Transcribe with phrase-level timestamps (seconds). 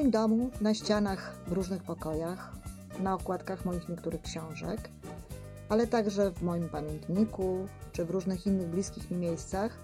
[0.00, 2.52] moim domu, na ścianach w różnych pokojach,
[3.00, 4.90] na okładkach moich niektórych książek,
[5.68, 9.78] ale także w moim pamiętniku czy w różnych innych bliskich mi miejscach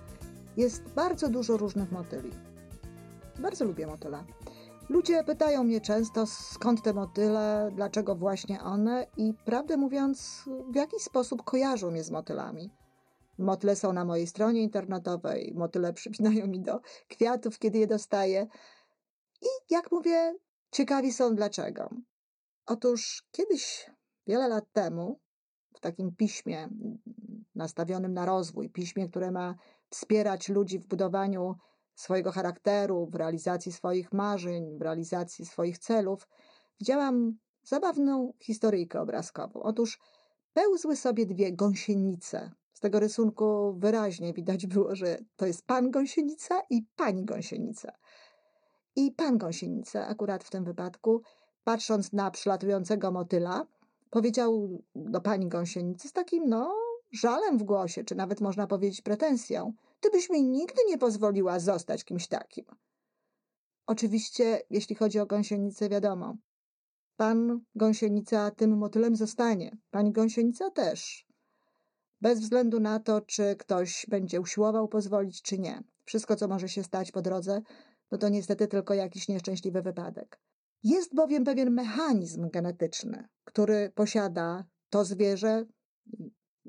[0.56, 2.30] jest bardzo dużo różnych motyli.
[3.38, 4.24] Bardzo lubię motyle.
[4.88, 11.02] Ludzie pytają mnie często, skąd te motyle, dlaczego właśnie one, i prawdę mówiąc, w jakiś
[11.02, 12.70] sposób kojarzą mnie z motylami.
[13.38, 18.46] Motyle są na mojej stronie internetowej, motyle przypinają mi do kwiatów, kiedy je dostaję.
[19.46, 20.34] I jak mówię,
[20.70, 21.90] ciekawi są dlaczego.
[22.66, 23.90] Otóż kiedyś,
[24.26, 25.20] wiele lat temu,
[25.76, 26.68] w takim piśmie
[27.54, 29.54] nastawionym na rozwój, piśmie, które ma
[29.90, 31.54] wspierać ludzi w budowaniu
[31.94, 36.28] swojego charakteru, w realizacji swoich marzeń, w realizacji swoich celów,
[36.80, 39.62] widziałam zabawną historyjkę obrazkową.
[39.62, 39.98] Otóż
[40.52, 42.52] pełzły sobie dwie gąsienice.
[42.72, 47.92] Z tego rysunku wyraźnie widać było, że to jest pan gąsienica i pani gąsienica.
[48.96, 51.22] I pan gąsienica, akurat w tym wypadku,
[51.64, 53.66] patrząc na przylatującego motyla,
[54.10, 56.74] powiedział do pani gąsienicy z takim, no,
[57.12, 59.72] żalem w głosie, czy nawet można powiedzieć pretensją.
[60.00, 62.64] Ty byś mi nigdy nie pozwoliła zostać kimś takim.
[63.86, 66.36] Oczywiście, jeśli chodzi o gąsienicę, wiadomo.
[67.16, 69.76] Pan gąsienica tym motylem zostanie.
[69.90, 71.26] Pani gąsienica też.
[72.20, 75.82] Bez względu na to, czy ktoś będzie usiłował pozwolić, czy nie.
[76.04, 77.62] Wszystko, co może się stać po drodze,
[78.10, 80.40] no to niestety tylko jakiś nieszczęśliwy wypadek.
[80.82, 85.64] Jest bowiem pewien mechanizm genetyczny, który posiada to zwierzę,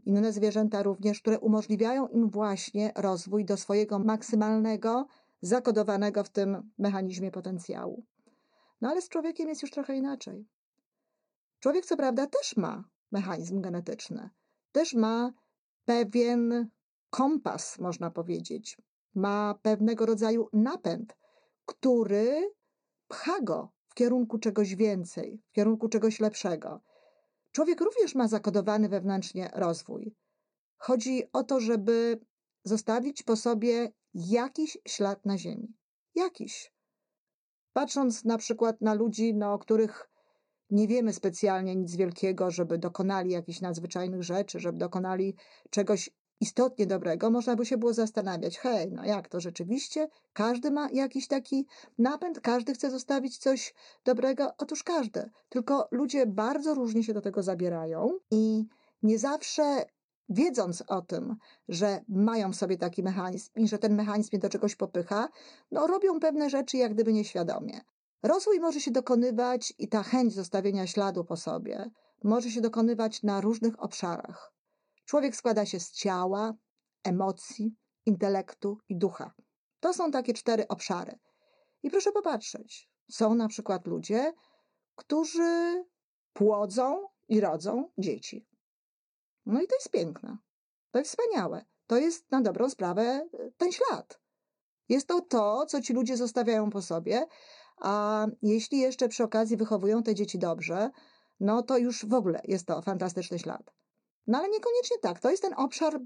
[0.05, 5.07] inne zwierzęta również, które umożliwiają im właśnie rozwój do swojego maksymalnego,
[5.41, 8.05] zakodowanego w tym mechanizmie potencjału.
[8.81, 10.47] No ale z człowiekiem jest już trochę inaczej.
[11.59, 14.29] Człowiek, co prawda, też ma mechanizm genetyczny,
[14.71, 15.31] też ma
[15.85, 16.69] pewien
[17.09, 18.77] kompas, można powiedzieć,
[19.15, 21.15] ma pewnego rodzaju napęd,
[21.67, 22.53] który
[23.07, 26.81] pcha go w kierunku czegoś więcej, w kierunku czegoś lepszego.
[27.51, 30.15] Człowiek również ma zakodowany wewnętrznie rozwój.
[30.77, 32.19] Chodzi o to, żeby
[32.63, 35.73] zostawić po sobie jakiś ślad na ziemi.
[36.15, 36.73] Jakiś.
[37.73, 40.09] Patrząc na przykład na ludzi, no, o których
[40.69, 45.35] nie wiemy specjalnie nic wielkiego, żeby dokonali jakichś nadzwyczajnych rzeczy, żeby dokonali
[45.69, 50.07] czegoś istotnie dobrego, można by się było zastanawiać, hej, no jak to rzeczywiście?
[50.33, 51.67] Każdy ma jakiś taki
[51.97, 53.73] napęd, każdy chce zostawić coś
[54.05, 54.51] dobrego?
[54.57, 55.29] Otóż każdy.
[55.49, 58.65] Tylko ludzie bardzo różnie się do tego zabierają i
[59.03, 59.85] nie zawsze
[60.29, 61.35] wiedząc o tym,
[61.69, 65.29] że mają sobie taki mechanizm i że ten mechanizm mnie do czegoś popycha,
[65.71, 67.81] no robią pewne rzeczy jak gdyby nieświadomie.
[68.23, 71.91] Rozwój może się dokonywać i ta chęć zostawienia śladu po sobie
[72.23, 74.56] może się dokonywać na różnych obszarach.
[75.07, 76.53] Człowiek składa się z ciała,
[77.03, 77.75] emocji,
[78.05, 79.33] intelektu i ducha.
[79.79, 81.19] To są takie cztery obszary.
[81.83, 84.33] I proszę popatrzeć, są na przykład ludzie,
[84.95, 85.83] którzy
[86.33, 88.47] płodzą i rodzą dzieci.
[89.45, 90.37] No i to jest piękne.
[90.91, 91.65] To jest wspaniałe.
[91.87, 94.19] To jest na dobrą sprawę e, ten ślad.
[94.89, 97.27] Jest to to, co ci ludzie zostawiają po sobie,
[97.77, 100.89] a jeśli jeszcze przy okazji wychowują te dzieci dobrze,
[101.39, 103.77] no to już w ogóle jest to fantastyczny ślad.
[104.27, 105.19] No ale niekoniecznie tak.
[105.19, 105.99] To jest ten obszar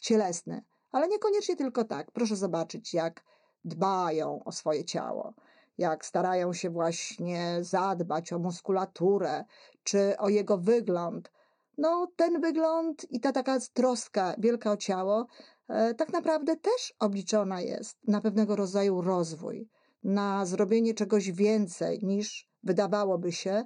[0.00, 2.10] cielesny, ale niekoniecznie tylko tak.
[2.10, 3.24] Proszę zobaczyć, jak
[3.64, 5.34] dbają o swoje ciało,
[5.78, 9.44] jak starają się właśnie zadbać o muskulaturę
[9.82, 11.32] czy o jego wygląd.
[11.78, 15.26] No, ten wygląd i ta taka troska wielka o ciało,
[15.68, 19.68] e, tak naprawdę też obliczona jest na pewnego rodzaju rozwój,
[20.04, 23.64] na zrobienie czegoś więcej niż wydawałoby się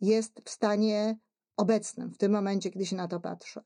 [0.00, 1.18] jest w stanie
[1.56, 3.62] obecnym, w tym momencie, kiedy się na to patrzę.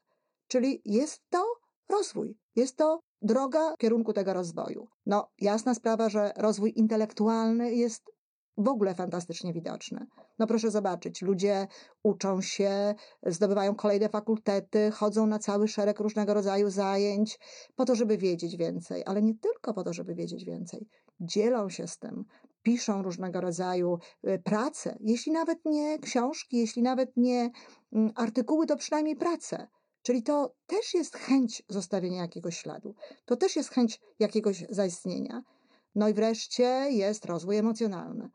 [0.48, 1.44] Czyli jest to
[1.88, 4.88] rozwój, jest to droga w kierunku tego rozwoju.
[5.06, 8.16] No, jasna sprawa, że rozwój intelektualny jest
[8.58, 10.06] w ogóle fantastycznie widoczny.
[10.38, 11.66] No proszę zobaczyć, ludzie
[12.02, 12.94] uczą się,
[13.26, 17.38] zdobywają kolejne fakultety, chodzą na cały szereg różnego rodzaju zajęć
[17.76, 20.88] po to, żeby wiedzieć więcej, ale nie tylko po to, żeby wiedzieć więcej.
[21.20, 22.24] Dzielą się z tym,
[22.66, 23.98] piszą różnego rodzaju
[24.28, 27.50] y, prace, jeśli nawet nie książki, jeśli nawet nie
[27.92, 29.68] mm, artykuły, to przynajmniej prace.
[30.02, 35.42] Czyli to też jest chęć zostawienia jakiegoś śladu, to też jest chęć jakiegoś zaistnienia.
[35.94, 38.30] No i wreszcie jest rozwój emocjonalny.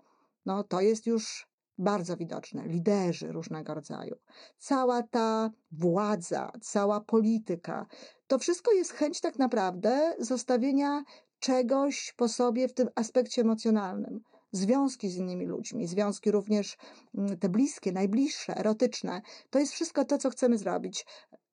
[0.45, 1.47] No to jest już
[1.77, 2.67] bardzo widoczne.
[2.67, 4.15] Liderzy różnego rodzaju.
[4.57, 7.85] Cała ta władza, cała polityka,
[8.27, 11.03] to wszystko jest chęć tak naprawdę zostawienia
[11.41, 14.21] czegoś po sobie w tym aspekcie emocjonalnym.
[14.51, 16.77] Związki z innymi ludźmi, związki również
[17.17, 19.21] mm, te bliskie, najbliższe, erotyczne.
[19.49, 21.05] To jest wszystko to, co chcemy zrobić.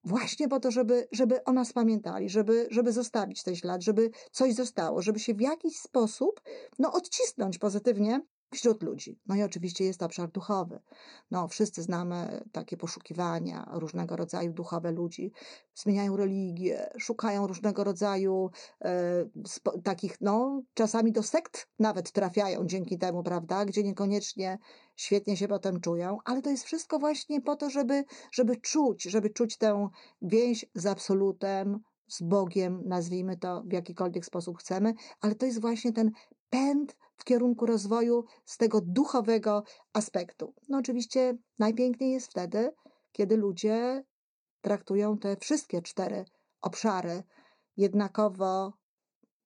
[0.04, 4.54] Właśnie po to, żeby, żeby o nas pamiętali, żeby, żeby zostawić ten ślad, żeby coś
[4.54, 6.40] zostało, żeby się w jakiś sposób
[6.78, 9.18] no, odcisnąć pozytywnie wśród ludzi.
[9.26, 10.80] No i oczywiście jest obszar duchowy.
[11.30, 15.32] No, wszyscy znamy takie poszukiwania różnego rodzaju duchowe ludzi.
[15.74, 18.50] Zmieniają religię, szukają różnego rodzaju
[18.84, 19.24] e,
[19.84, 24.58] takich, no, czasami do sekt nawet trafiają dzięki temu, prawda, gdzie niekoniecznie
[24.96, 29.30] świetnie się potem czują, ale to jest wszystko właśnie po to, żeby, żeby czuć, żeby
[29.30, 29.88] czuć tę
[30.22, 35.92] więź z absolutem, z Bogiem, nazwijmy to w jakikolwiek sposób chcemy, ale to jest właśnie
[35.92, 36.10] ten
[36.50, 39.62] pęd w kierunku rozwoju z tego duchowego
[39.92, 40.54] aspektu.
[40.68, 42.72] No oczywiście najpiękniej jest wtedy,
[43.12, 44.04] kiedy ludzie
[44.60, 46.24] traktują te wszystkie cztery
[46.60, 47.22] obszary
[47.76, 48.72] jednakowo,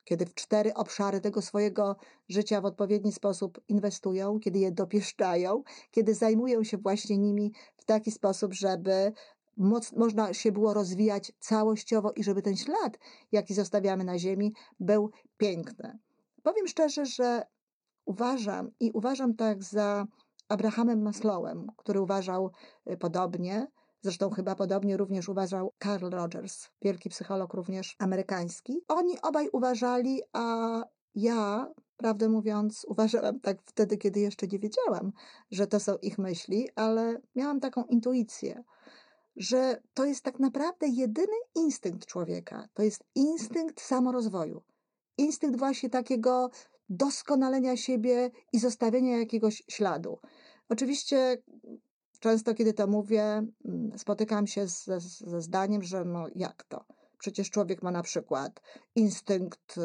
[0.04, 1.96] kiedy w cztery obszary tego swojego
[2.28, 8.10] życia w odpowiedni sposób inwestują, kiedy je dopieszczają, kiedy zajmują się właśnie nimi w taki
[8.10, 9.12] sposób, żeby
[9.56, 12.98] moc, można się było rozwijać całościowo i żeby ten ślad,
[13.32, 15.98] jaki zostawiamy na ziemi, był piękny.
[16.42, 17.42] Powiem szczerze, że
[18.04, 20.06] uważam i uważam tak za
[20.48, 22.50] Abrahamem Maslowem, który uważał
[22.90, 23.66] y, podobnie,
[24.00, 28.80] zresztą chyba podobnie również uważał Carl Rogers, wielki psycholog również amerykański.
[28.88, 30.82] Oni obaj uważali, a
[31.14, 35.12] ja, prawdę mówiąc, uważałam tak wtedy, kiedy jeszcze nie wiedziałam,
[35.50, 38.64] że to są ich myśli, ale miałam taką intuicję,
[39.36, 42.68] że to jest tak naprawdę jedyny instynkt człowieka.
[42.74, 44.62] To jest instynkt samorozwoju.
[45.18, 46.50] Instynkt właśnie takiego
[46.88, 50.18] doskonalenia siebie i zostawienia jakiegoś śladu.
[50.68, 51.42] Oczywiście
[52.20, 53.22] często, kiedy to mówię,
[53.64, 56.84] mm, spotykam się ze, ze zdaniem, że no jak to?
[57.18, 58.60] Przecież człowiek ma na przykład
[58.94, 59.80] instynkt y,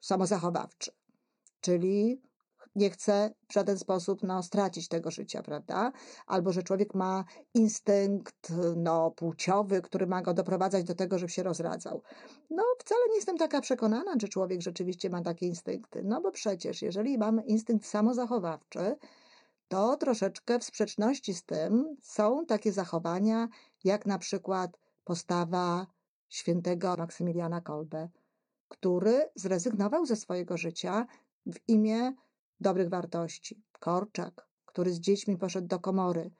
[0.00, 0.90] samozachowawczy,
[1.60, 2.20] czyli
[2.76, 5.92] nie chce w żaden sposób no, stracić tego życia, prawda?
[6.26, 7.24] Albo że człowiek ma
[7.54, 12.02] instynkt no, płciowy, który ma go doprowadzać do tego, żeby się rozradzał.
[12.50, 16.02] No, wcale nie jestem taka przekonana, czy człowiek rzeczywiście ma takie instynkty.
[16.04, 18.96] No bo przecież, jeżeli mamy instynkt samozachowawczy,
[19.68, 23.48] to troszeczkę w sprzeczności z tym są takie zachowania,
[23.84, 25.86] jak na przykład postawa
[26.28, 28.08] świętego Maksymiliana Kolbe,
[28.68, 31.06] który zrezygnował ze swojego życia
[31.46, 32.12] w imię
[32.60, 33.62] dobrych wartości.
[33.80, 36.30] Korczak, który z dziećmi poszedł do komory,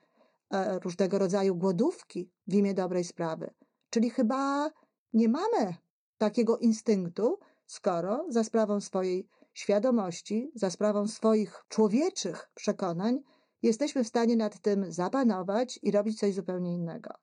[0.51, 3.53] e, różnego rodzaju głodówki w imię dobrej sprawy.
[3.89, 4.71] Czyli chyba
[5.13, 5.75] nie mamy
[6.17, 13.19] takiego instynktu, skoro za sprawą swojej świadomości, za sprawą swoich człowieczych przekonań,
[13.61, 17.13] jesteśmy w stanie nad tym zapanować i robić coś zupełnie innego.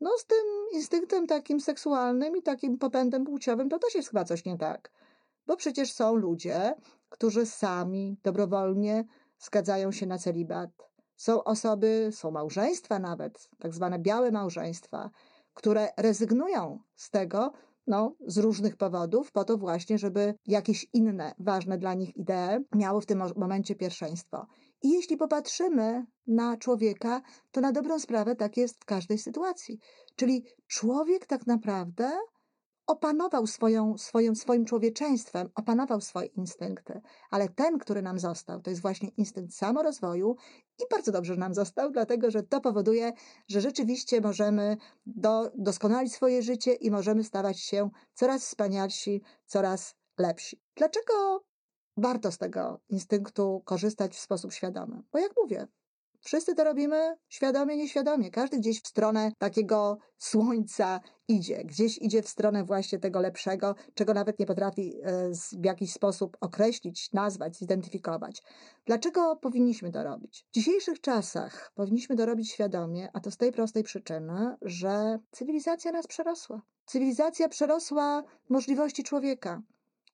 [0.00, 4.44] No, z tym instynktem takim seksualnym i takim popędem płciowym to też jest chyba coś
[4.44, 4.90] nie tak.
[5.46, 6.74] Bo przecież są ludzie,
[7.12, 9.04] którzy sami dobrowolnie
[9.38, 10.70] zgadzają się na celibat.
[11.16, 15.10] Są osoby, są małżeństwa nawet, tak zwane białe małżeństwa,
[15.54, 17.52] które rezygnują z tego,
[17.86, 23.00] no, z różnych powodów, po to właśnie, żeby jakieś inne ważne dla nich idee miały
[23.00, 24.46] w tym momencie pierwszeństwo.
[24.82, 29.78] I jeśli popatrzymy na człowieka, to na dobrą sprawę tak jest w każdej sytuacji.
[30.16, 32.10] Czyli człowiek tak naprawdę
[32.92, 38.82] opanował swoją, swoją, swoim człowieczeństwem, opanował swoje instynkty, ale ten, który nam został, to jest
[38.82, 40.36] właśnie instynkt samorozwoju
[40.78, 43.12] i bardzo dobrze nam został, dlatego że to powoduje,
[43.48, 50.60] że rzeczywiście możemy do, doskonalić swoje życie i możemy stawać się coraz wspanialsi, coraz lepsi.
[50.76, 51.44] Dlaczego
[51.96, 55.02] warto z tego instynktu korzystać w sposób świadomy?
[55.12, 55.66] Bo jak mówię,
[56.24, 58.30] Wszyscy to robimy świadomie, nieświadomie.
[58.30, 64.14] Każdy gdzieś w stronę takiego słońca idzie, gdzieś idzie w stronę właśnie tego lepszego, czego
[64.14, 68.42] nawet nie potrafi e, w jakiś sposób określić, nazwać, zidentyfikować.
[68.86, 70.46] Dlaczego powinniśmy to robić?
[70.50, 75.92] W dzisiejszych czasach powinniśmy to robić świadomie, a to z tej prostej przyczyny, że cywilizacja
[75.92, 76.62] nas przerosła.
[76.86, 79.62] Cywilizacja przerosła możliwości człowieka.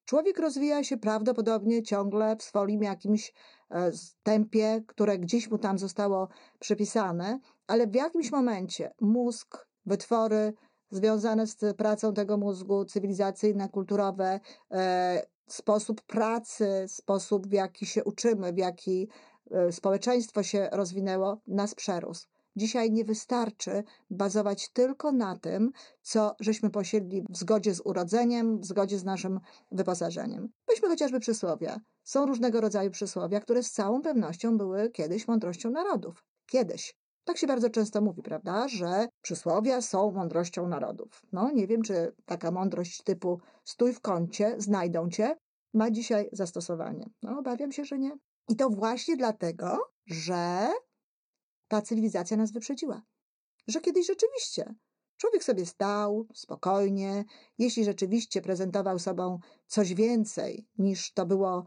[0.09, 3.33] Człowiek rozwija się prawdopodobnie ciągle w swoim jakimś
[3.71, 3.91] e,
[4.23, 10.53] tempie, które gdzieś mu tam zostało przypisane, ale w jakimś momencie mózg, wytwory
[10.91, 14.41] związane z pracą tego mózgu, cywilizacyjne, kulturowe,
[14.73, 19.09] e, sposób pracy, sposób w jaki się uczymy, w jaki
[19.51, 22.29] e, społeczeństwo się rozwinęło, nas przerósł.
[22.57, 25.71] Dzisiaj nie wystarczy bazować tylko na tym,
[26.03, 29.41] co żeśmy posiedli w zgodzie z urodzeniem, w zgodzie z naszym
[29.73, 30.49] wyposażeniem.
[30.69, 31.81] Weźmy chociażby przysłowia.
[32.05, 36.25] Są różnego rodzaju przysłowia, które z całą pewnością były kiedyś mądrością narodów.
[36.47, 36.97] Kiedyś.
[37.25, 41.23] Tak się bardzo często mówi, prawda, że przysłowia są mądrością narodów.
[41.33, 45.37] No, nie wiem, czy taka mądrość typu stój w kącie, znajdą cię,
[45.75, 47.07] ma dzisiaj zastosowanie.
[47.23, 48.13] No, obawiam się, że nie.
[48.49, 50.69] I to właśnie dlatego, że
[51.69, 53.03] ta cywilizacja nas wyprzedziła.
[53.69, 54.75] Że kiedyś rzeczywiście
[55.19, 57.25] człowiek sobie stał spokojnie,
[57.59, 61.65] jeśli rzeczywiście prezentował sobą coś więcej niż to było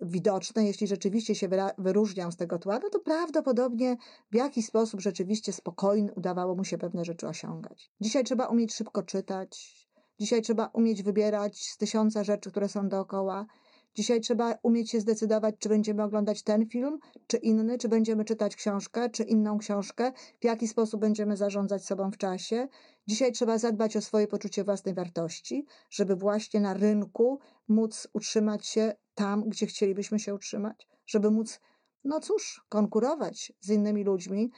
[0.00, 3.96] widoczne, jeśli rzeczywiście się wyróżniał z tego tła, no to prawdopodobnie
[4.30, 7.92] w jakiś sposób rzeczywiście spokojny udawało mu się pewne rzeczy osiągać.
[8.00, 9.76] Dzisiaj trzeba umieć szybko czytać,
[10.18, 13.46] dzisiaj trzeba umieć wybierać z tysiąca rzeczy, które są dookoła.
[13.94, 18.56] Dzisiaj trzeba umieć się zdecydować, czy będziemy oglądać ten film, czy inny, czy będziemy czytać
[18.56, 22.68] książkę, czy inną książkę, w jaki sposób będziemy zarządzać sobą w czasie.
[23.06, 28.92] Dzisiaj trzeba zadbać o swoje poczucie własnej wartości, żeby właśnie na rynku móc utrzymać się
[29.14, 31.60] tam, gdzie chcielibyśmy się utrzymać, żeby móc,
[32.04, 34.50] no cóż, konkurować z innymi ludźmi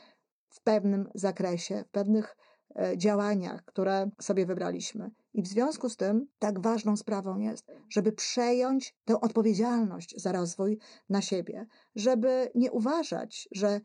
[0.50, 2.36] w pewnym zakresie, w pewnych
[2.96, 5.10] działaniach, które sobie wybraliśmy.
[5.34, 10.78] I w związku z tym tak ważną sprawą jest, żeby przejąć tę odpowiedzialność za rozwój
[11.08, 13.80] na siebie, żeby nie uważać, że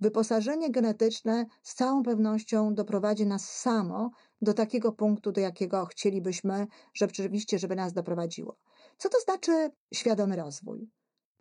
[0.00, 4.10] wyposażenie genetyczne z całą pewnością doprowadzi nas samo
[4.42, 8.56] do takiego punktu, do jakiego chcielibyśmy, że rzeczywiście, żeby nas doprowadziło.
[8.98, 10.90] Co to znaczy świadomy rozwój?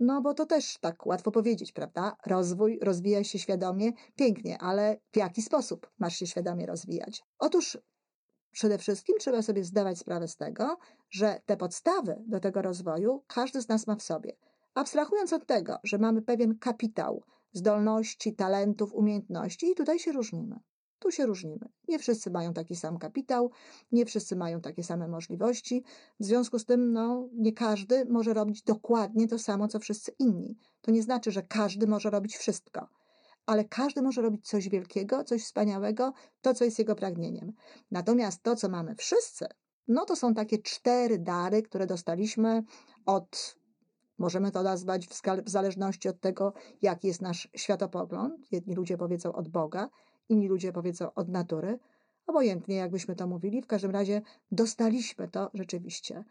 [0.03, 2.17] No, bo to też tak łatwo powiedzieć, prawda?
[2.25, 7.23] Rozwój, rozwija się świadomie, pięknie, ale w jaki sposób masz się świadomie rozwijać?
[7.39, 7.77] Otóż
[8.51, 10.77] przede wszystkim trzeba sobie zdawać sprawę z tego,
[11.09, 14.35] że te podstawy do tego rozwoju każdy z nas ma w sobie.
[14.73, 20.59] Abstrahując od tego, że mamy pewien kapitał zdolności, talentów, umiejętności, i tutaj się różnimy.
[21.01, 21.69] Tu się różnimy.
[21.87, 23.51] Nie wszyscy mają taki sam kapitał,
[23.91, 25.83] nie wszyscy mają takie same możliwości.
[26.19, 30.57] W związku z tym, no, nie każdy może robić dokładnie to samo, co wszyscy inni.
[30.81, 32.87] To nie znaczy, że każdy może robić wszystko,
[33.45, 37.53] ale każdy może robić coś wielkiego, coś wspaniałego, to, co jest jego pragnieniem.
[37.91, 39.45] Natomiast to, co mamy wszyscy,
[39.87, 42.63] no to są takie cztery dary, które dostaliśmy
[43.05, 43.61] od
[44.17, 48.51] Możemy to nazwać w, w, zależności od tego, jaki jest nasz światopogląd.
[48.51, 49.89] Jedni ludzie powiedzą od Boga,
[50.29, 51.79] inni ludzie powiedzą od natury.
[52.27, 56.23] Obojętnie, jakbyśmy to mówili, w każdym razie dostaliśmy to rzeczywiście.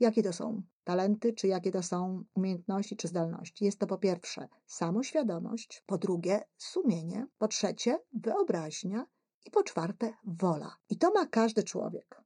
[0.00, 3.64] Jakie to są talenty, czy jakie to są umiejętności, czy zdolności?
[3.64, 9.06] Jest to po pierwsze samoświadomość, po drugie sumienie, po trzecie wyobraźnia
[9.46, 10.76] i po czwarte wola.
[10.88, 12.22] I to ma każdy człowiek.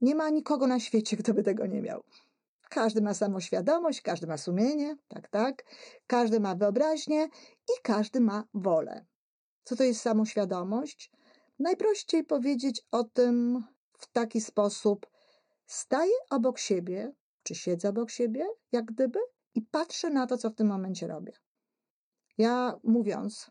[0.00, 2.02] Nie ma nikogo na świecie, kto by tego nie miał.
[2.68, 5.64] Każdy ma samoświadomość, każdy ma sumienie, tak, tak.
[6.06, 7.24] Każdy ma wyobraźnię
[7.68, 9.06] i każdy ma wolę.
[9.64, 11.12] Co to jest samoświadomość?
[11.58, 13.64] Najprościej powiedzieć o tym
[13.98, 15.06] w taki sposób:
[15.66, 17.12] staję obok siebie,
[17.42, 19.18] czy siedzę obok siebie, jak gdyby,
[19.54, 21.32] i patrzę na to, co w tym momencie robię.
[22.38, 23.50] Ja mówiąc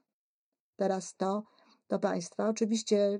[0.76, 1.44] teraz to
[1.90, 3.20] do Państwa, oczywiście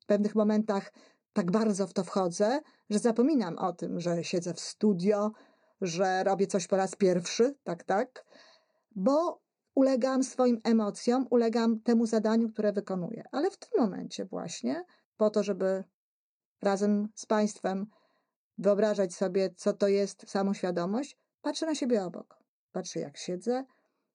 [0.00, 0.92] w pewnych momentach
[1.32, 2.60] tak bardzo w to wchodzę,
[2.90, 5.32] że zapominam o tym, że siedzę w studio,
[5.80, 8.24] że robię coś po raz pierwszy, tak, tak,
[8.90, 9.40] bo
[9.78, 13.24] ulegam swoim emocjom, ulegam temu zadaniu, które wykonuję.
[13.32, 14.84] Ale w tym momencie właśnie,
[15.16, 15.84] po to, żeby
[16.62, 17.86] razem z Państwem
[18.58, 22.38] wyobrażać sobie, co to jest samoświadomość, patrzę na siebie obok.
[22.72, 23.64] Patrzę, jak siedzę,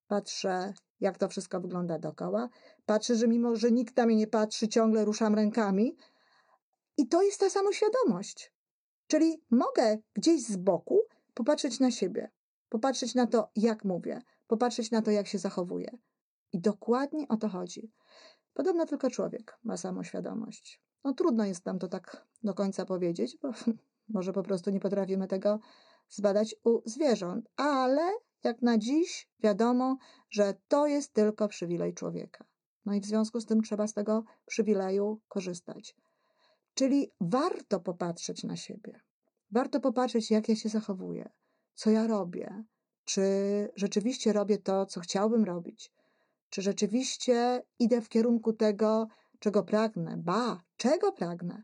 [0.08, 2.50] patrzę, jak to wszystko wygląda dookoła.
[2.86, 5.98] Patrzę, że mimo, że nikt na mnie nie patrzy, ciągle ruszam rękami,
[6.98, 8.53] i to jest ta samoświadomość.
[9.08, 11.00] Czyli mogę gdzieś z boku
[11.34, 12.32] popatrzeć na siebie,
[12.70, 14.22] popatrzeć na to, jak mówię,
[14.53, 15.98] popatrzeć na to, jak się zachowuję.
[16.51, 17.91] I dokładnie o to chodzi.
[18.53, 20.81] Podobno tylko człowiek ma samoświadomość.
[21.03, 23.51] No trudno jest nam to tak do końca powiedzieć, bo
[24.15, 25.60] może po prostu nie potrafimy tego
[26.10, 28.12] zbadać u zwierząt, ale
[28.43, 29.98] jak na dziś wiadomo,
[30.29, 32.45] że to jest tylko przywilej człowieka.
[32.86, 35.95] No i w związku z tym trzeba z tego przywileju korzystać.
[36.74, 39.00] Czyli warto popatrzeć na siebie.
[39.51, 41.29] Warto popatrzeć, jak ja się zachowuję,
[41.75, 42.63] co ja robię,
[43.05, 43.24] czy
[43.75, 45.91] rzeczywiście robię to, co chciałbym robić,
[46.50, 49.07] czy rzeczywiście idę w kierunku tego,
[49.39, 51.63] czego pragnę, ba, czego pragnę.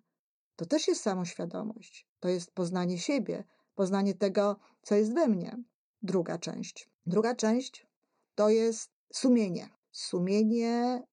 [0.56, 3.44] To też jest samoświadomość, to jest poznanie siebie,
[3.76, 5.64] poznanie tego, co jest we mnie.
[6.02, 6.90] Druga część.
[7.06, 7.88] Druga część
[8.36, 9.70] to jest sumienie.
[9.92, 11.04] Sumienie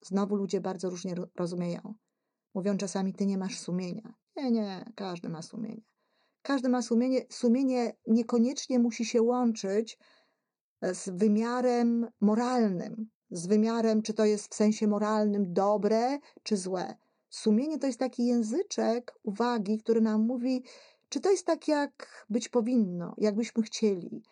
[0.00, 1.94] znowu ludzie bardzo różnie rozumieją.
[2.54, 4.14] Mówią czasami, ty nie masz sumienia.
[4.36, 5.82] Nie, nie, każdy ma sumienie.
[6.46, 7.26] Każdy ma sumienie.
[7.30, 9.98] Sumienie niekoniecznie musi się łączyć
[10.80, 16.94] e, z wymiarem moralnym, z wymiarem, czy to jest w sensie moralnym dobre, czy złe.
[17.30, 20.62] Sumienie to jest taki języczek uwagi, który nam mówi,
[21.08, 24.22] czy to jest tak, jak być powinno, jakbyśmy chcieli,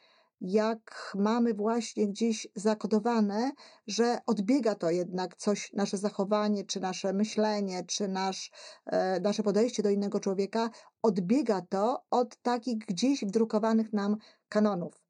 [0.43, 3.53] jak mamy właśnie gdzieś zakodowane,
[3.87, 8.51] że odbiega to jednak coś, nasze zachowanie, czy nasze myślenie, czy nasz,
[8.87, 10.71] e, nasze podejście do innego człowieka,
[11.03, 14.17] odbiega to od takich gdzieś wdrukowanych nam
[14.49, 15.03] kanonów.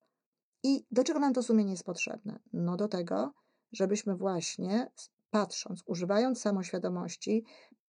[0.62, 2.38] I do czego nam to sumienie jest potrzebne?
[2.52, 3.32] No do tego,
[3.72, 4.90] żebyśmy właśnie
[5.30, 7.44] patrząc, używając samoświadomości,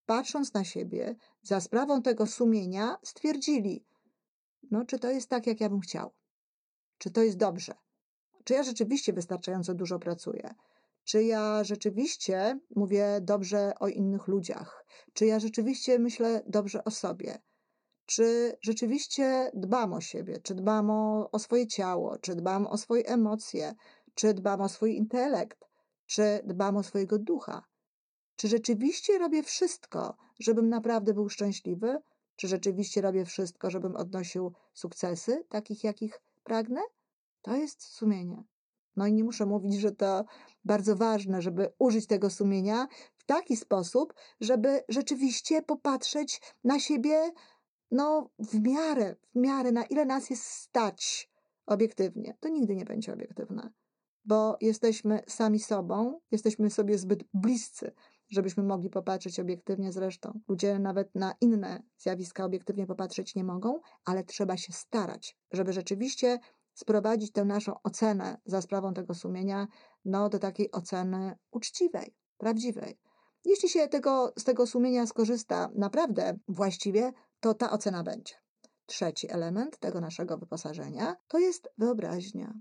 [0.06, 3.86] patrząc na siebie, za sprawą tego sumienia stwierdzili,
[4.72, 6.12] no czy to jest tak, jak ja bym chciał
[7.04, 7.74] czy to jest dobrze?
[8.44, 10.54] Czy ja rzeczywiście wystarczająco dużo pracuję?
[11.04, 14.86] Czy ja rzeczywiście mówię dobrze o innych ludziach?
[15.14, 17.42] Czy ja rzeczywiście myślę dobrze o sobie?
[18.06, 20.40] Czy rzeczywiście dbam o siebie?
[20.44, 22.18] Czy dbam o, o swoje ciało?
[22.18, 23.74] Czy dbam o swoje emocje?
[24.14, 25.66] Czy dbam o swój intelekt?
[26.06, 27.64] Czy dbam o swojego ducha?
[28.36, 31.98] Czy rzeczywiście robię wszystko, żebym naprawdę był szczęśliwy?
[32.36, 36.82] Czy rzeczywiście robię wszystko, żebym odnosił sukcesy, takich jakich pragnę?
[37.42, 38.44] To jest sumienie.
[38.96, 40.26] No i nie muszę mówić, że to
[40.66, 47.32] bardzo ważne, żeby użyć tego sumienia w taki sposób, żeby rzeczywiście popatrzeć na siebie,
[47.92, 51.30] no, w miarę, w miarę, na ile nas jest stać
[51.66, 52.38] obiektywnie.
[52.40, 53.72] To nigdy nie będzie obiektywne,
[54.26, 57.92] bo jesteśmy sami sobą, jesteśmy sobie zbyt bliscy,
[58.34, 60.40] żebyśmy mogli popatrzeć obiektywnie zresztą.
[60.48, 66.40] Ludzie nawet na inne zjawiska obiektywnie popatrzeć nie mogą, ale trzeba się starać, żeby rzeczywiście
[66.74, 69.68] sprowadzić tę naszą ocenę za sprawą tego sumienia
[70.06, 73.00] no, do takiej oceny uczciwej, prawdziwej.
[73.46, 78.34] Jeśli się tego, z tego sumienia skorzysta naprawdę właściwie, to ta ocena będzie.
[78.86, 82.54] Trzeci element tego naszego wyposażenia to jest wyobraźnia.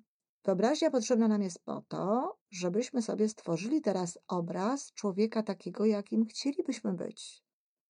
[0.45, 6.93] Wyobraźnia potrzebna nam jest po to, żebyśmy sobie stworzyli teraz obraz człowieka takiego, jakim chcielibyśmy
[6.93, 7.43] być.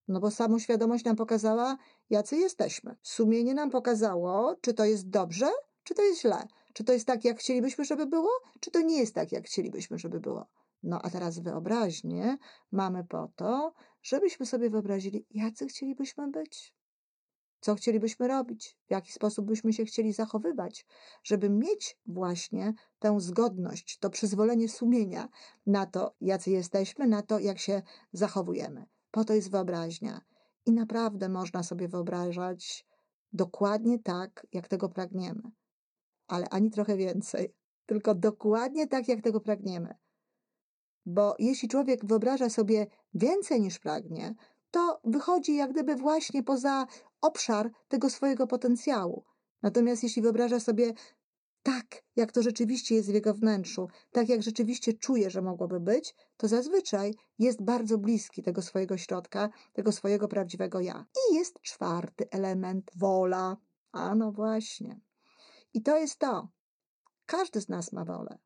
[0.09, 1.77] No bo samoświadomość nam pokazała,
[2.11, 2.97] jacy jesteśmy.
[3.03, 5.51] Sumienie nam pokazało, czy to jest dobrze,
[5.83, 6.47] czy to jest źle.
[6.73, 9.99] Czy to jest tak, jak chcielibyśmy, żeby było, czy to nie jest tak, jak chcielibyśmy,
[9.99, 10.47] żeby było.
[10.83, 12.39] No a teraz wyobraźnię
[12.73, 16.75] mamy po to, żebyśmy sobie wyobrazili, jacy chcielibyśmy być
[17.63, 20.87] co chcielibyśmy robić, w jaki sposób byśmy się chcieli zachowywać,
[21.25, 25.29] żeby mieć właśnie tę zgodność, to przyzwolenie sumienia
[25.67, 28.87] na to, jacy jesteśmy, na to, jak się zachowujemy.
[29.11, 30.21] Po to jest wyobraźnia.
[30.67, 32.87] I naprawdę można sobie wyobrażać
[33.33, 35.43] dokładnie tak, jak tego pragniemy.
[36.27, 37.55] Ale ani trochę więcej,
[37.91, 39.95] tylko dokładnie tak, jak tego pragniemy.
[41.07, 44.35] Bo jeśli człowiek wyobraża sobie więcej niż pragnie,
[44.71, 46.87] to wychodzi jak gdyby właśnie poza
[47.23, 49.25] obszar tego swojego potencjału.
[49.63, 50.93] Natomiast jeśli wyobraża sobie
[51.63, 56.15] tak, jak to rzeczywiście jest w jego wnętrzu, tak jak rzeczywiście czuje, że mogłoby być,
[56.37, 61.07] to zazwyczaj jest bardzo bliski tego swojego środka, tego swojego prawdziwego ja.
[61.31, 63.57] I jest czwarty element wola.
[63.93, 65.01] A no właśnie.
[65.75, 66.49] I to jest to.
[67.27, 68.39] Każdy z nas ma wolę.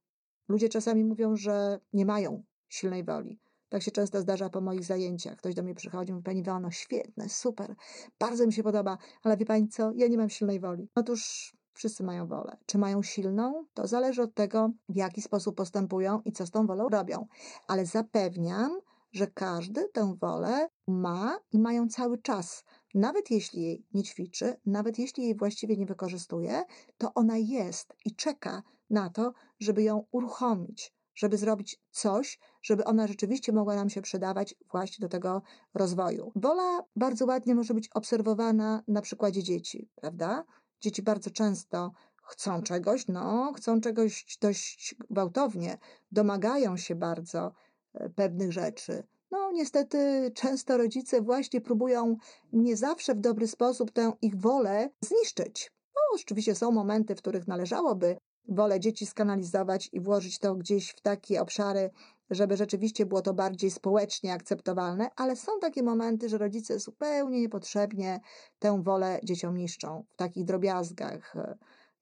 [0.48, 3.40] Ludzie czasami mówią, że nie mają silnej woli.
[3.68, 5.36] Tak się często zdarza po moich zajęciach.
[5.36, 7.74] Ktoś do mnie przychodzi mówi, Pani Wano, świetne, super,
[8.18, 10.88] bardzo mi się podoba, ale wie Pani co, ja nie mam silnej woli.
[10.94, 12.56] Otóż wszyscy mają wolę.
[12.66, 13.66] Czy mają silną?
[13.74, 17.26] To zależy od tego, w jaki sposób postępują i co z tą wolą robią.
[17.68, 18.80] Ale zapewniam,
[19.12, 22.64] że każdy tę wolę ma i mają cały czas.
[22.94, 26.64] Nawet jeśli jej nie ćwiczy, nawet jeśli jej właściwie nie wykorzystuje,
[26.98, 33.06] to ona jest i czeka na to, żeby ją uruchomić, żeby zrobić coś, żeby ona
[33.06, 35.42] rzeczywiście mogła nam się przydawać właśnie do tego
[35.74, 36.32] rozwoju.
[36.36, 40.44] Wola bardzo ładnie może być obserwowana na przykładzie dzieci, prawda?
[40.80, 45.78] Dzieci bardzo często chcą czegoś, no, chcą czegoś dość gwałtownie,
[46.12, 47.52] domagają się bardzo
[47.94, 49.02] e, pewnych rzeczy.
[49.30, 52.16] No, niestety, często rodzice właśnie próbują
[52.52, 55.72] nie zawsze w dobry sposób tę ich wolę zniszczyć.
[55.94, 58.16] No, oczywiście są momenty, w których należałoby
[58.48, 61.90] wolę dzieci skanalizować i włożyć to gdzieś w takie obszary,
[62.30, 68.20] żeby rzeczywiście było to bardziej społecznie akceptowalne, ale są takie momenty, że rodzice zupełnie niepotrzebnie
[68.58, 71.34] tę wolę dzieciom niszczą w takich drobiazgach.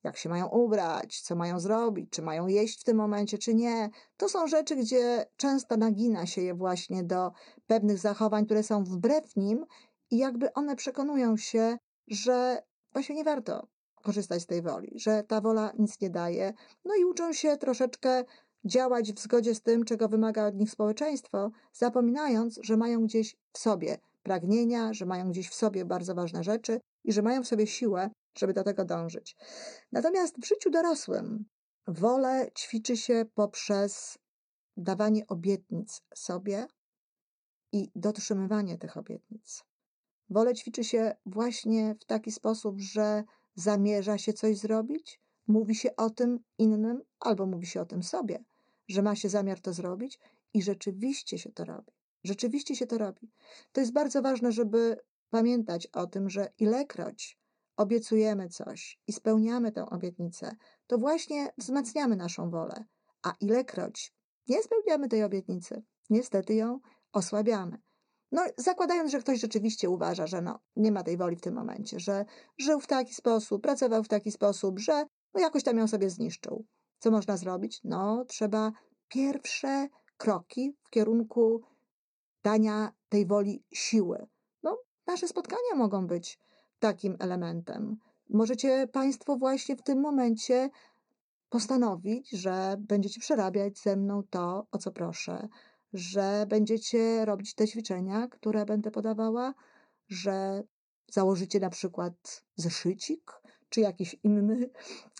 [0.05, 3.91] Jak się mają ubrać, co mają zrobić, czy mają jeść w tym momencie, czy nie.
[4.17, 7.33] To są rzeczy, gdzie często nagina się je właśnie do
[7.67, 9.67] pewnych zachowań, które są wbrew nim,
[10.11, 11.79] i jakby one przekonują się,
[12.09, 13.67] że właśnie nie warto
[14.05, 16.53] korzystać z tej woli, że ta wola nic nie daje,
[16.85, 18.25] no i uczą się troszeczkę
[18.65, 23.59] działać w zgodzie z tym, czego wymaga od nich społeczeństwo, zapominając, że mają gdzieś w
[23.59, 27.67] sobie pragnienia, że mają gdzieś w sobie bardzo ważne rzeczy i że mają w sobie
[27.67, 29.37] siłę, żeby do tego dążyć.
[29.93, 31.45] Natomiast w życiu dorosłym
[31.87, 34.19] wolę ćwiczy się poprzez
[34.77, 36.67] dawanie obietnic sobie
[37.73, 39.65] i dotrzymywanie tych obietnic.
[40.31, 46.11] Wolę ćwiczy się właśnie w taki sposób, że zamierza się coś zrobić, mówi się o
[46.11, 48.45] tym innym albo mówi się o tym sobie,
[48.89, 50.19] że ma się zamiar to zrobić
[50.55, 51.93] i rzeczywiście się to robi.
[52.25, 53.33] Rzeczywiście się to robi.
[53.73, 54.97] To jest bardzo ważne, żeby
[55.31, 57.39] pamiętać o tym, że ilekroć
[57.77, 62.85] obiecujemy coś i spełniamy tę obietnicę, to właśnie wzmacniamy naszą wolę,
[63.23, 64.15] a ilekroć
[64.49, 66.81] nie spełniamy tej obietnicy, niestety ją
[67.13, 67.79] osłabiamy.
[68.35, 72.01] No, zakładając, że ktoś rzeczywiście uważa, że no, nie ma tej woli w tym momencie,
[72.01, 72.25] że
[72.59, 76.65] żył w taki sposób, pracował w taki sposób, że no jakoś tam ją sobie zniszczył.
[76.99, 77.81] Co można zrobić?
[77.85, 78.73] No, trzeba
[79.09, 81.63] pierwsze kroki w kierunku
[82.43, 84.27] dania tej woli siły.
[84.63, 86.39] No, nasze spotkania mogą być
[86.79, 87.97] takim elementem.
[88.31, 90.71] Możecie Państwo właśnie w tym momencie
[91.49, 95.49] postanowić, że będziecie przerabiać ze mną to, o co proszę,
[95.95, 99.55] że będziecie robić te ćwiczenia, które będę podawała,
[100.09, 100.63] że
[101.11, 103.33] założycie na przykład zeszycik,
[103.69, 104.71] czy jakiś inny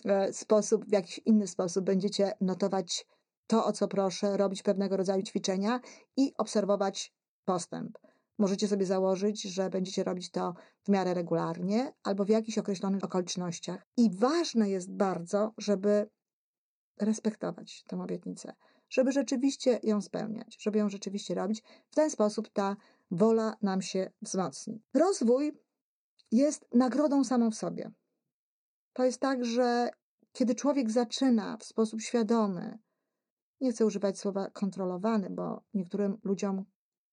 [0.05, 3.07] e, sposób, w jakiś inny sposób będziecie notować
[3.47, 5.79] to, o co proszę, robić pewnego rodzaju ćwiczenia
[6.17, 7.13] i obserwować
[7.45, 7.97] postęp.
[8.37, 13.87] Możecie sobie założyć, że będziecie robić to w miarę regularnie albo w jakichś określonych okolicznościach.
[13.97, 16.09] I ważne jest bardzo, żeby
[16.99, 18.53] respektować tę obietnicę,
[18.95, 21.63] żeby rzeczywiście ją spełniać, żeby ją rzeczywiście robić.
[21.91, 22.75] W ten sposób ta
[23.11, 24.81] wola nam się wzmocni.
[24.93, 25.51] Rozwój
[26.31, 27.91] jest nagrodą samą w sobie.
[28.93, 29.89] To jest tak, że
[30.31, 32.79] kiedy człowiek zaczyna w sposób świadomy,
[33.61, 36.65] nie chcę używać słowa kontrolowany, bo niektórym ludziom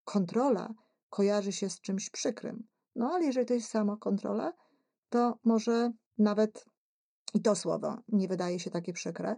[0.03, 0.73] kontrola
[1.09, 2.67] kojarzy się z czymś przykrym.
[2.95, 4.53] No ale jeżeli to jest samo kontrola,
[5.09, 6.65] to może nawet
[7.33, 9.35] i to słowo nie wydaje się takie przykre,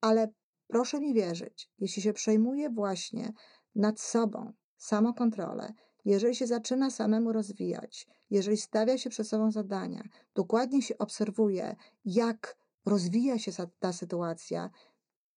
[0.00, 0.28] ale
[0.68, 3.32] proszę mi wierzyć, jeśli się przejmuje właśnie
[3.74, 10.02] nad sobą samokontrolę, jeżeli się zaczyna samemu rozwijać, jeżeli stawia się przed sobą zadania,
[10.34, 14.70] dokładnie się obserwuje, jak rozwija się ta sytuacja,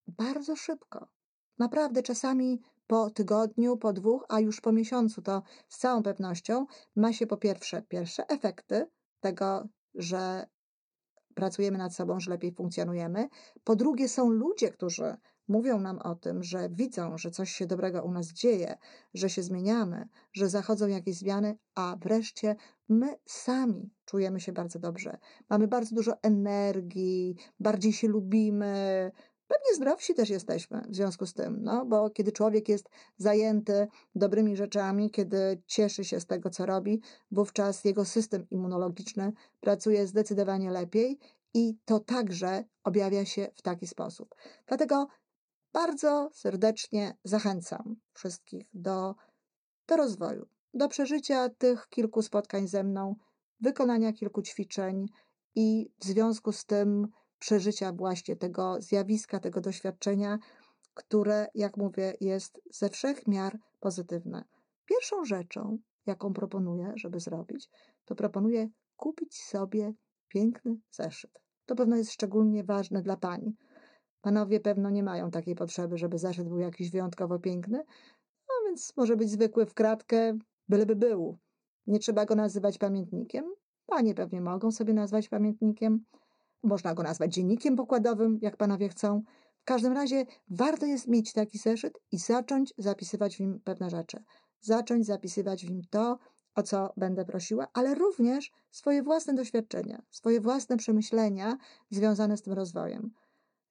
[0.08, 1.08] bardzo szybko.
[1.60, 6.66] Naprawdę czasami po tygodniu, po dwóch, a już po miesiącu to z całą pewnością
[6.96, 8.88] ma się po pierwsze pierwsze efekty
[9.20, 10.48] tego, że
[11.36, 13.30] pracujemy nad sobą, że lepiej funkcjonujemy.
[13.64, 15.18] Po drugie, są ludzie, którzy
[15.48, 18.78] mówią nam o tym, że widzą, że coś się dobrego u nas dzieje,
[19.14, 22.56] że się zmieniamy, że zachodzą jakieś zmiany, a wreszcie
[22.90, 25.18] my sami czujemy się bardzo dobrze.
[25.50, 29.12] Mamy bardzo dużo energii, bardziej się lubimy,
[29.52, 34.56] Pewnie zdrowsi też jesteśmy w związku z tym, no, bo kiedy człowiek jest zajęty dobrymi
[34.56, 41.20] rzeczami, kiedy cieszy się z tego, co robi, wówczas jego system immunologiczny pracuje zdecydowanie lepiej
[41.54, 44.36] i to także objawia się w taki sposób.
[44.68, 45.08] Dlatego
[45.74, 49.16] bardzo serdecznie zachęcam wszystkich do,
[49.88, 53.16] do rozwoju, do przeżycia tych kilku spotkań ze mną,
[53.60, 55.06] wykonania kilku ćwiczeń
[55.56, 57.08] i w związku z tym
[57.42, 60.40] przeżycia właśnie tego zjawiska, tego doświadczenia,
[60.94, 64.44] które, jak mówię, jest ze wszech miar pozytywne.
[64.86, 67.70] Pierwszą rzeczą, jaką proponuję, żeby zrobić,
[68.06, 69.94] to proponuję kupić sobie
[70.28, 71.32] piękny zeszyt.
[71.66, 73.54] To pewno jest szczególnie ważne dla pań.
[74.22, 77.84] Panowie pewno nie mają takiej potrzeby, żeby zeszyt był jakiś wyjątkowo piękny,
[78.50, 80.38] no więc może być zwykły w kratkę,
[80.70, 81.38] byleby był.
[81.88, 83.46] Nie trzeba go nazywać pamiętnikiem.
[83.86, 86.06] Panie pewnie mogą sobie nazwać pamiętnikiem.
[86.64, 89.24] Można go nazwać dziennikiem pokładowym, jak panowie chcą.
[89.62, 94.24] W każdym razie warto jest mieć taki zeszyt i zacząć zapisywać w nim pewne rzeczy.
[94.62, 96.20] Zacząć zapisywać w nim to,
[96.56, 101.58] o co będę prosiła, ale również swoje własne doświadczenia, swoje własne przemyślenia
[101.90, 103.12] związane z tym rozwojem.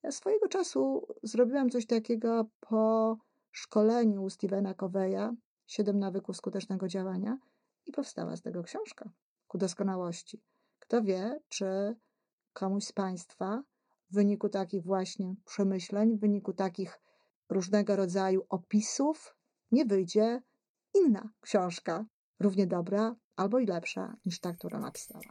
[0.02, 3.16] Ja swojego czasu zrobiłam coś takiego po
[3.50, 5.36] szkoleniu u Stevena Coveya,
[5.70, 7.38] Siedem nawyków skutecznego działania
[7.86, 9.10] i powstała z tego książka
[9.48, 10.42] ku doskonałości.
[10.78, 11.96] Kto wie, czy
[12.52, 13.62] komuś z Państwa
[14.10, 17.00] w wyniku takich właśnie przemyśleń, w wyniku takich
[17.48, 19.36] różnego rodzaju opisów
[19.72, 20.42] nie wyjdzie
[20.94, 22.04] inna książka,
[22.40, 25.22] równie dobra albo i lepsza niż ta, którą napisałam.